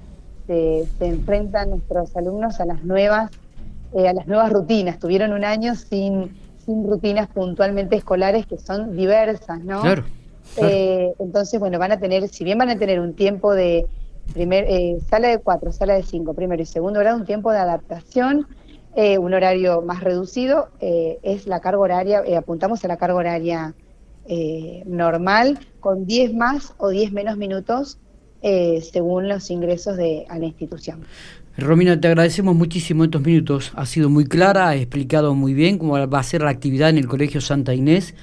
se, 0.48 0.88
enfrentan 0.98 1.70
nuestros 1.70 2.16
alumnos 2.16 2.58
a 2.58 2.64
las 2.64 2.82
nuevas, 2.82 3.30
eh, 3.94 4.08
a 4.08 4.12
las 4.12 4.26
nuevas 4.26 4.50
rutinas. 4.50 4.98
Tuvieron 4.98 5.32
un 5.32 5.44
año 5.44 5.76
sin, 5.76 6.37
sin 6.66 6.88
rutinas 6.88 7.28
puntualmente 7.28 7.94
escolares 7.94 8.46
que 8.46 8.58
son 8.58 8.96
diversas, 8.96 9.62
¿no? 9.62 9.82
claro. 9.82 10.02
entonces, 11.20 11.61
bueno, 11.61 11.78
van 11.78 11.92
a 11.92 12.00
tener, 12.00 12.26
si 12.28 12.42
bien 12.42 12.58
van 12.58 12.70
a 12.70 12.78
tener 12.78 12.98
un 12.98 13.14
tiempo 13.14 13.54
de, 13.54 13.87
primer, 14.32 14.64
eh, 14.68 14.98
sala 15.08 15.28
de 15.28 15.38
cuatro, 15.38 15.72
sala 15.72 15.94
de 15.94 16.02
cinco, 16.02 16.34
primero 16.34 16.62
y 16.62 16.66
segundo 16.66 17.00
grado, 17.00 17.16
un 17.16 17.26
tiempo 17.26 17.50
de 17.50 17.58
adaptación, 17.58 18.46
eh, 18.94 19.18
un 19.18 19.34
horario 19.34 19.82
más 19.82 20.02
reducido, 20.02 20.68
eh, 20.80 21.18
es 21.22 21.46
la 21.46 21.61
carga 21.61 21.78
horaria, 21.78 22.22
apuntamos 22.37 22.84
a 22.84 22.88
la 22.88 22.96
carga 22.96 23.16
horaria 23.16 23.74
normal, 24.84 25.58
con 25.80 26.04
10 26.04 26.34
más 26.34 26.74
o 26.76 26.90
10 26.90 27.12
menos 27.12 27.38
minutos 27.38 27.96
según 28.42 29.29
los 29.29 29.51
ingresos 29.51 29.96
de, 29.96 30.24
a 30.29 30.38
la 30.38 30.46
institución. 30.46 31.01
Romina, 31.59 32.01
te 32.01 32.07
agradecemos 32.07 32.55
muchísimo 32.55 33.03
estos 33.03 33.20
minutos. 33.20 33.72
Ha 33.74 33.85
sido 33.85 34.09
muy 34.09 34.27
clara, 34.27 34.68
ha 34.68 34.77
explicado 34.77 35.35
muy 35.35 35.55
bien 35.55 35.79
cómo 35.79 35.94
va 36.09 36.18
a 36.18 36.22
ser 36.22 36.42
la 36.42 36.51
actividad 36.51 36.88
en 36.90 36.98
el 36.98 37.09
Colegio 37.09 37.40
Santa 37.40 37.74
Inés. 37.74 38.14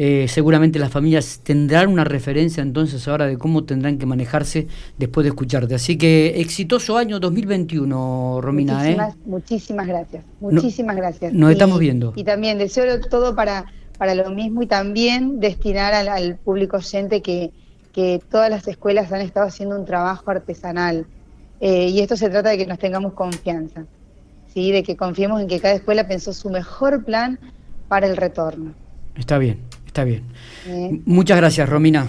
Eh, 0.00 0.26
seguramente 0.28 0.78
las 0.78 0.92
familias 0.92 1.40
tendrán 1.42 1.88
una 1.88 2.04
referencia 2.04 2.62
entonces 2.62 3.08
ahora 3.08 3.26
de 3.26 3.36
cómo 3.36 3.64
tendrán 3.64 3.98
que 3.98 4.06
manejarse 4.06 4.68
después 4.96 5.24
de 5.24 5.30
escucharte. 5.30 5.74
Así 5.74 5.98
que 5.98 6.40
exitoso 6.40 6.96
año 6.96 7.18
2021, 7.18 8.38
Romina. 8.40 8.74
Muchísimas, 8.74 9.14
¿eh? 9.14 9.18
muchísimas 9.26 9.86
gracias. 9.88 10.24
Muchísimas 10.38 10.96
gracias. 10.96 11.32
Nos 11.32 11.50
estamos 11.50 11.80
viendo. 11.80 12.12
Y 12.14 12.22
también 12.22 12.58
deseo 12.58 13.00
todo 13.00 13.34
para, 13.34 13.64
para 13.98 14.14
lo 14.14 14.30
mismo 14.30 14.62
y 14.62 14.68
también 14.68 15.40
destinar 15.40 15.94
al, 15.94 16.36
público 16.36 16.76
oyente 16.76 17.20
que, 17.20 17.50
que 17.98 18.20
todas 18.30 18.48
las 18.48 18.68
escuelas 18.68 19.10
han 19.10 19.22
estado 19.22 19.48
haciendo 19.48 19.76
un 19.76 19.84
trabajo 19.84 20.30
artesanal. 20.30 21.04
Eh, 21.60 21.88
y 21.88 21.98
esto 21.98 22.16
se 22.16 22.30
trata 22.30 22.50
de 22.50 22.56
que 22.56 22.64
nos 22.64 22.78
tengamos 22.78 23.12
confianza, 23.14 23.86
¿sí? 24.54 24.70
de 24.70 24.84
que 24.84 24.96
confiemos 24.96 25.40
en 25.40 25.48
que 25.48 25.58
cada 25.58 25.74
escuela 25.74 26.06
pensó 26.06 26.32
su 26.32 26.48
mejor 26.48 27.04
plan 27.04 27.40
para 27.88 28.06
el 28.06 28.16
retorno. 28.16 28.72
Está 29.16 29.38
bien. 29.38 29.58
Está 29.84 30.04
bien. 30.04 30.22
Muchas 31.06 31.38
gracias, 31.38 31.68
Romina. 31.68 32.06